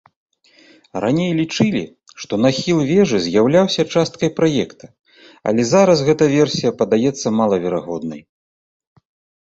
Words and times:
Раней 1.03 1.29
лічылі, 1.39 1.81
што 2.23 2.33
нахіл 2.45 2.77
вежы 2.91 3.17
з'яўляўся 3.27 3.87
часткай 3.95 4.29
праекта, 4.41 4.85
але 5.51 5.61
зараз 5.77 5.97
гэтая 6.11 6.31
версія 6.39 6.71
падаецца 6.85 7.27
малаверагоднай. 7.41 8.21